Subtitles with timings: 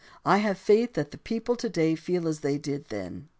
[0.25, 3.27] I have faith that the people to day feel as they did then.